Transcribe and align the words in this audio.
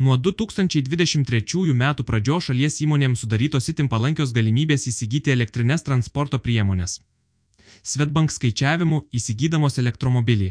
Nuo 0.00 0.14
2023 0.16 1.74
metų 1.76 2.04
pradžios 2.08 2.46
šalies 2.46 2.78
įmonėms 2.86 3.20
sudarytos 3.20 3.66
itin 3.68 3.88
palankios 3.92 4.30
galimybės 4.32 4.86
įsigyti 4.88 5.34
elektrinės 5.34 5.84
transporto 5.84 6.40
priemonės. 6.40 7.02
Svetbank 7.84 8.32
skaičiavimu 8.32 9.02
įsigydamos 9.12 9.76
elektromobilį. 9.82 10.48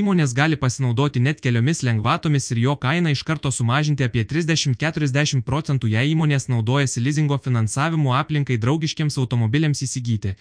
Įmonės 0.00 0.34
gali 0.34 0.58
pasinaudoti 0.58 1.22
net 1.22 1.38
keliomis 1.44 1.84
lengvatomis 1.86 2.50
ir 2.50 2.64
jo 2.64 2.74
kainą 2.82 3.14
iš 3.14 3.22
karto 3.30 3.54
sumažinti 3.54 4.02
apie 4.02 4.26
30-40 4.26 5.46
procentų, 5.46 5.94
jei 5.94 6.10
įmonės 6.16 6.50
naudojasi 6.50 7.06
lizingo 7.06 7.38
finansavimu 7.38 8.18
aplinkai 8.18 8.58
draugiškiams 8.58 9.22
automobiliams 9.22 9.86
įsigyti. 9.86 10.34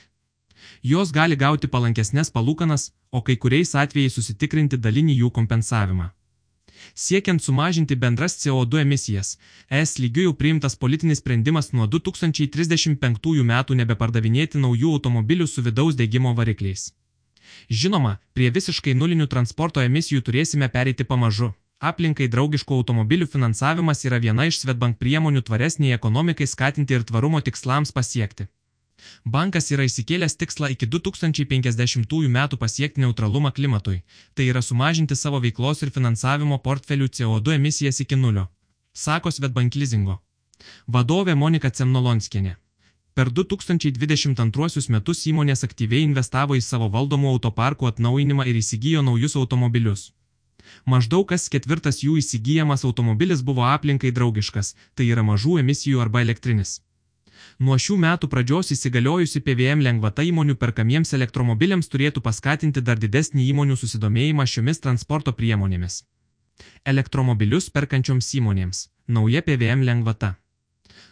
Jos 0.82 1.14
gali 1.14 1.38
gauti 1.38 1.70
palankesnės 1.70 2.34
palūkanas, 2.34 2.90
o 3.14 3.22
kai 3.22 3.38
kuriais 3.38 3.78
atvejais 3.78 4.18
susitikrinti 4.18 4.82
dalinį 4.82 5.22
jų 5.22 5.36
kompensavimą. 5.38 6.17
Siekiant 6.96 7.42
sumažinti 7.44 7.96
bendras 7.96 8.38
CO2 8.42 8.82
emisijas, 8.82 9.38
ES 9.70 9.98
lygių 10.00 10.28
jau 10.28 10.34
priimtas 10.34 10.76
politinis 10.76 11.22
sprendimas 11.24 11.72
nuo 11.74 11.88
2035 11.88 13.44
metų 13.52 13.78
nebepardavinėti 13.82 14.62
naujų 14.64 14.94
automobilių 15.00 15.48
su 15.48 15.62
vidaus 15.62 15.96
degimo 15.96 16.34
varikliais. 16.34 16.92
Žinoma, 17.70 18.18
prie 18.34 18.50
visiškai 18.54 18.94
nulinių 18.96 19.28
transporto 19.28 19.82
emisijų 19.84 20.22
turėsime 20.22 20.70
pereiti 20.70 21.04
pamažu. 21.04 21.54
Aplinkai 21.78 22.26
draugiškų 22.34 22.74
automobilių 22.74 23.28
finansavimas 23.30 24.06
yra 24.10 24.18
viena 24.18 24.48
iš 24.50 24.64
Svetbank 24.64 24.98
priemonių 24.98 25.44
tvaresniai 25.46 25.94
ekonomikai 25.98 26.48
skatinti 26.50 26.98
ir 26.98 27.06
tvarumo 27.06 27.42
tikslams 27.46 27.94
pasiekti. 27.94 28.48
Bankas 29.26 29.72
yra 29.72 29.86
įsikėlęs 29.88 30.38
tikslą 30.42 30.72
iki 30.74 30.88
2050 30.88 32.30
metų 32.38 32.60
pasiekti 32.62 33.04
neutralumą 33.04 33.52
klimatui, 33.52 34.04
tai 34.34 34.50
yra 34.52 34.62
sumažinti 34.62 35.16
savo 35.16 35.42
veiklos 35.44 35.84
ir 35.84 35.92
finansavimo 35.96 36.60
portfelių 36.68 37.10
CO2 37.10 37.58
emisijas 37.58 38.00
iki 38.06 38.16
nulio, 38.16 38.48
sako 38.94 39.32
Svetbank 39.32 39.76
Lizingo. 39.76 40.22
Vadovė 40.88 41.36
Monika 41.36 41.70
Cemnolonskienė. 41.70 42.56
Per 43.18 43.32
2022 43.34 44.90
metus 44.94 45.24
įmonės 45.26 45.64
aktyviai 45.66 46.06
investavo 46.06 46.58
į 46.58 46.62
savo 46.62 46.90
valdomų 46.94 47.32
autoparkų 47.34 47.90
atnaujinimą 47.90 48.46
ir 48.46 48.60
įsigijo 48.60 49.02
naujus 49.02 49.36
automobilius. 49.40 50.12
Maždaug 50.86 51.26
kas 51.32 51.48
ketvirtas 51.50 52.04
jų 52.04 52.18
įsigijamas 52.22 52.86
automobilis 52.86 53.42
buvo 53.42 53.66
aplinkai 53.66 54.12
draugiškas, 54.14 54.76
tai 54.94 55.10
yra 55.14 55.24
mažų 55.26 55.60
emisijų 55.64 56.04
arba 56.04 56.22
elektrinis. 56.22 56.82
Nuo 57.60 57.78
šių 57.78 57.98
metų 58.04 58.30
pradžios 58.32 58.72
įsigaliojusi 58.76 59.42
PVM 59.46 59.82
lengvata 59.86 60.26
įmonių 60.28 60.56
perkamiems 60.62 61.14
elektromobiliams 61.18 61.90
turėtų 61.94 62.22
paskatinti 62.26 62.82
dar 62.82 63.00
didesnį 63.02 63.48
įmonių 63.54 63.78
susidomėjimą 63.82 64.46
šiomis 64.54 64.84
transporto 64.84 65.34
priemonėmis. 65.34 66.04
Elektromobilius 66.86 67.70
perkančioms 67.70 68.34
įmonėms- 68.40 68.88
nauja 69.18 69.42
PVM 69.42 69.84
lengvata. 69.90 70.36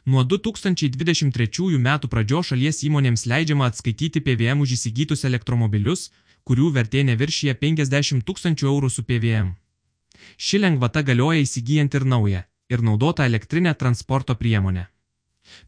Nuo 0.06 0.24
2023 0.24 1.80
metų 1.82 2.08
pradžios 2.14 2.52
šalies 2.52 2.84
įmonėms 2.86 3.26
leidžiama 3.26 3.66
atskaityti 3.72 4.22
PVM 4.22 4.62
už 4.62 4.76
įsigytus 4.78 5.26
elektromobilius, 5.26 6.12
kurių 6.46 6.72
vertė 6.78 7.04
neviršyje 7.10 7.54
50 7.62 8.26
tūkstančių 8.28 8.68
eurų 8.72 8.90
su 8.90 9.04
PVM. 9.04 9.56
Ši 10.38 10.60
lengvata 10.62 11.02
galioja 11.02 11.42
įsigijant 11.42 11.96
ir 11.96 12.06
naują, 12.06 12.44
ir 12.70 12.82
naudotą 12.82 13.24
elektrinę 13.24 13.74
transporto 13.76 14.36
priemonę. 14.36 14.86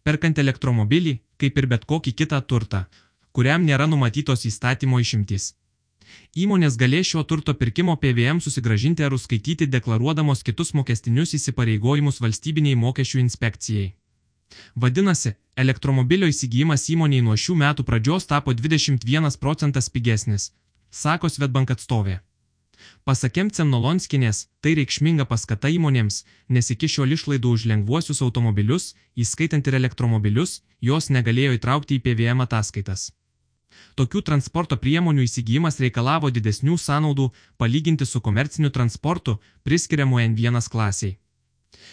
Perkant 0.04 0.40
elektromobilį, 0.40 1.20
kaip 1.38 1.58
ir 1.58 1.68
bet 1.74 1.86
kokį 1.86 2.14
kitą 2.22 2.42
turtą, 2.42 2.86
kuriam 3.32 3.66
nėra 3.66 3.88
numatytos 3.88 4.46
įstatymo 4.50 5.00
išimtys. 5.04 5.54
Įmonės 6.38 6.78
galės 6.80 7.10
šio 7.12 7.24
turto 7.28 7.54
pirkimo 7.54 7.96
PVM 8.02 8.40
susigražinti 8.44 9.04
ar 9.04 9.16
užskaityti 9.18 9.68
deklaruodamos 9.68 10.44
kitus 10.48 10.74
mokestinius 10.78 11.36
įsipareigojimus 11.38 12.22
valstybiniai 12.24 12.80
mokesčių 12.80 13.20
inspekcijai. 13.24 13.90
Vadinasi, 14.76 15.34
elektromobilio 15.60 16.30
įsigijimas 16.32 16.88
įmoniai 16.94 17.26
nuo 17.26 17.36
šių 17.36 17.58
metų 17.64 17.84
pradžios 17.90 18.30
tapo 18.30 18.54
21 18.56 19.40
procentas 19.42 19.92
pigesnis, 19.92 20.52
sako 20.90 21.30
Svetbank 21.30 21.76
atstovė. 21.76 22.22
Pasakėm 23.08 23.52
Cemnolonskinės, 23.54 24.48
tai 24.62 24.76
reikšminga 24.80 25.26
paskata 25.30 25.72
įmonėms, 25.74 26.24
nes 26.50 26.72
iki 26.74 26.90
šiol 26.94 27.16
išlaidų 27.18 27.54
už 27.58 27.68
lengvuosius 27.72 28.24
automobilius, 28.26 28.96
įskaitant 29.16 29.68
ir 29.68 29.80
elektromobilius, 29.80 30.62
jos 30.82 31.10
negalėjo 31.10 31.56
įtraukti 31.58 32.00
į 32.00 32.04
PVM 32.06 32.44
ataskaitas. 32.48 33.12
Tokių 34.00 34.22
transporto 34.30 34.78
priemonių 34.80 35.26
įsigijimas 35.28 35.80
reikalavo 35.84 36.32
didesnių 36.34 36.78
sąnaudų 36.82 37.30
palyginti 37.62 38.06
su 38.06 38.22
komerciniu 38.22 38.72
transportu 38.74 39.38
priskiriamu 39.68 40.22
N1 40.24 40.70
klasiai. 40.72 41.18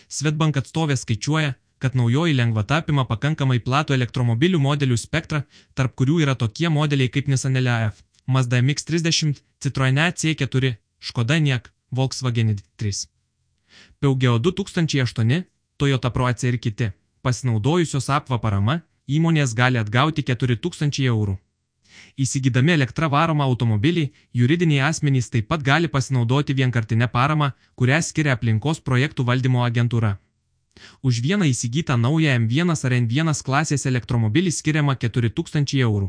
Svetbank 0.09 0.57
atstovė 0.61 0.97
skaičiuoja, 1.01 1.55
kad 1.79 1.97
naujoji 1.99 2.37
lengvata 2.39 2.79
apima 2.81 3.05
pakankamai 3.09 3.59
platų 3.61 3.97
elektromobilių 3.99 4.61
modelių 4.67 4.97
spektrą, 5.01 5.43
tarp 5.75 5.95
kurių 5.99 6.21
yra 6.25 6.35
tokie 6.35 6.71
modeliai 6.73 7.11
kaip 7.13 7.29
Nissan 7.29 7.59
LF, 7.61 7.99
Mazda 8.27 8.61
MX-30, 8.63 9.43
Citroen 9.61 9.99
C4, 10.21 10.75
Škoda 11.05 11.39
Niek, 11.39 11.73
Volkswagen 11.91 12.57
3. 12.77 13.09
Peugeo 14.01 14.39
2008, 14.39 15.43
Toyota 15.77 16.11
Pro 16.11 16.27
AC 16.27 16.43
ir 16.49 16.57
kiti. 16.59 16.87
Pasinaudojusios 17.21 18.09
apva 18.09 18.39
parama, 18.41 18.79
įmonės 19.05 19.53
gali 19.53 19.77
atgauti 19.77 20.25
4000 20.25 21.05
eurų. 21.11 21.37
Įsigydami 22.17 22.73
elektrą 22.79 23.11
varomą 23.13 23.45
automobilį, 23.45 24.07
juridiniai 24.33 24.81
asmenys 24.89 25.29
taip 25.29 25.53
pat 25.53 25.61
gali 25.69 25.93
pasinaudoti 25.93 26.57
vienkartinę 26.57 27.11
paramą, 27.13 27.51
kurią 27.77 28.01
skiria 28.01 28.33
aplinkos 28.39 28.81
projektų 28.81 29.29
valdymo 29.29 29.61
agentūra. 29.69 30.17
Už 31.03 31.21
vieną 31.21 31.45
įsigytą 31.53 32.01
naują 32.01 32.33
M1 32.41 32.73
ar 32.73 32.97
N1 33.03 33.45
klasės 33.45 33.85
elektromobilį 33.93 34.57
skiriama 34.57 34.97
4000 34.97 35.85
eurų. 35.85 36.09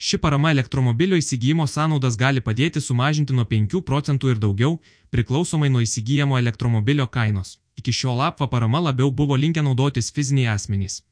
Ši 0.00 0.16
parama 0.18 0.50
elektromobilio 0.50 1.16
įsigijimo 1.20 1.66
sąnaudas 1.68 2.14
gali 2.16 2.40
padėti 2.40 2.80
sumažinti 2.80 3.34
nuo 3.36 3.44
5 3.48 3.82
procentų 3.88 4.30
ir 4.32 4.38
daugiau, 4.40 4.78
priklausomai 5.12 5.68
nuo 5.68 5.82
įsigijamo 5.84 6.38
elektromobilio 6.38 7.04
kainos. 7.16 7.58
Iki 7.76 7.92
šiol 7.98 8.22
apva 8.24 8.46
parama 8.48 8.80
labiau 8.80 9.10
buvo 9.18 9.36
linkę 9.36 9.60
naudotis 9.66 10.08
fiziniai 10.16 10.54
asmenys. 10.54 11.02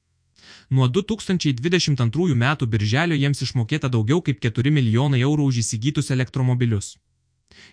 Nuo 0.70 0.88
2022 0.88 2.36
metų 2.42 2.68
birželio 2.74 3.18
jiems 3.20 3.44
išmokėta 3.44 3.90
daugiau 3.92 4.22
kaip 4.24 4.40
4 4.46 4.72
milijonai 4.72 5.20
eurų 5.20 5.50
už 5.50 5.58
įsigytus 5.64 6.08
elektromobilius. 6.16 6.96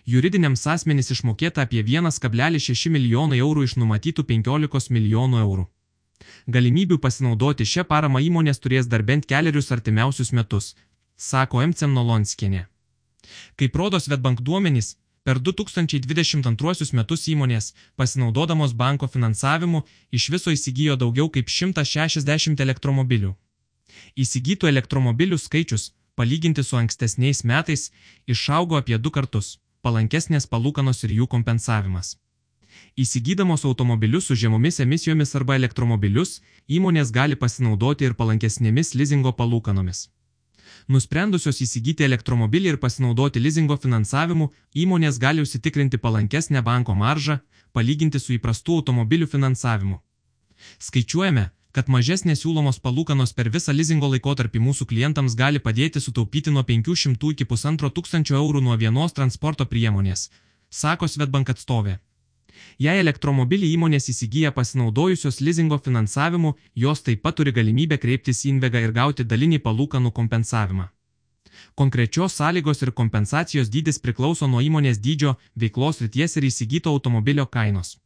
Juridiniams 0.04 0.66
asmenys 0.74 1.08
išmokėta 1.14 1.64
apie 1.64 1.80
1,6 1.80 2.92
milijonai 2.92 3.38
eurų 3.46 3.64
iš 3.64 3.78
numatytų 3.80 4.26
15 4.34 4.92
milijonų 4.98 5.40
eurų. 5.46 5.64
Galimybių 6.46 7.00
pasinaudoti 7.00 7.64
šią 7.64 7.86
paramą 7.88 8.20
įmonės 8.28 8.60
turės 8.60 8.86
dar 8.92 9.02
bent 9.02 9.24
keliarius 9.24 9.72
artimiausius 9.72 10.32
metus, 10.32 10.74
sako 11.16 11.62
M. 11.62 11.72
Nolonskienė. 11.72 12.66
Kaip 13.56 13.76
rodo 13.76 13.98
Svetbank 14.00 14.40
duomenys, 14.40 14.96
per 15.26 15.40
2022 15.40 16.92
metus 16.94 17.26
įmonės, 17.26 17.72
pasinaudodamos 17.96 18.74
banko 18.74 19.08
finansavimu, 19.08 19.82
iš 20.12 20.28
viso 20.30 20.52
įsigijo 20.54 20.96
daugiau 20.96 21.30
kaip 21.34 21.50
160 21.50 22.62
elektromobilių. 22.62 23.32
Įsigytų 24.14 24.68
elektromobilių 24.70 25.38
skaičius, 25.38 25.90
palyginti 26.14 26.62
su 26.62 26.78
ankstesniais 26.78 27.42
metais, 27.44 27.90
išaugo 28.26 28.78
apie 28.78 28.98
du 28.98 29.10
kartus- 29.10 29.58
palankesnės 29.84 30.46
palūkanos 30.46 31.04
ir 31.04 31.10
jų 31.18 31.26
kompensavimas. 31.26 32.16
Įsigydamos 32.96 33.64
automobilius 33.64 34.26
su 34.26 34.34
žemomis 34.34 34.80
emisijomis 34.80 35.34
arba 35.34 35.56
elektromobilius, 35.56 36.40
įmonės 36.68 37.10
gali 37.10 37.36
pasinaudoti 37.36 38.04
ir 38.04 38.14
palankesnėmis 38.14 38.94
lizingo 38.94 39.32
palūkanomis. 39.32 40.08
Nusprendusios 40.88 41.60
įsigyti 41.64 42.06
elektromobilį 42.06 42.74
ir 42.74 42.78
pasinaudoti 42.82 43.42
lizingo 43.42 43.76
finansavimu, 43.82 44.50
įmonės 44.74 45.20
gali 45.22 45.44
užsitikrinti 45.44 46.00
palankesnę 46.02 46.62
banko 46.62 46.94
maržą, 46.94 47.38
palyginti 47.72 48.20
su 48.22 48.36
įprastu 48.36 48.80
automobilių 48.80 49.28
finansavimu. 49.34 50.00
Skaičiuojame, 50.80 51.50
kad 51.76 51.90
mažesnės 51.92 52.40
siūlomos 52.40 52.78
palūkanos 52.80 53.34
per 53.36 53.50
visą 53.52 53.74
lizingo 53.76 54.08
laikotarpį 54.14 54.62
mūsų 54.68 54.86
klientams 54.92 55.36
gali 55.36 55.60
padėti 55.60 56.00
sutaupyti 56.00 56.54
nuo 56.54 56.64
500 56.64 57.32
iki 57.34 57.44
1500 57.52 58.38
eurų 58.40 58.64
nuo 58.64 58.76
vienos 58.80 59.12
transporto 59.18 59.66
priemonės, 59.68 60.30
sako 60.70 61.08
Svetbank 61.08 61.52
atstovė. 61.52 61.98
Jei 62.78 63.00
elektromobilį 63.02 63.72
įmonės 63.76 64.10
įsigyja 64.12 64.52
pasinaudojusios 64.56 65.40
lizingo 65.40 65.78
finansavimu, 65.78 66.54
jos 66.74 67.02
taip 67.02 67.22
pat 67.22 67.38
turi 67.40 67.52
galimybę 67.52 67.98
kreiptis 67.98 68.44
į 68.44 68.56
Invegą 68.56 68.82
ir 68.84 68.94
gauti 68.96 69.24
dalinį 69.24 69.60
palūkanų 69.66 70.12
kompensavimą. 70.12 70.88
Konkrečios 71.74 72.38
sąlygos 72.40 72.82
ir 72.82 72.92
kompensacijos 72.92 73.68
dydis 73.68 74.00
priklauso 74.00 74.48
nuo 74.48 74.62
įmonės 74.64 75.00
dydžio, 75.06 75.36
veiklos 75.56 76.00
ryties 76.04 76.36
ir 76.36 76.48
įsigyto 76.48 76.92
automobilio 76.92 77.46
kainos. 77.46 77.96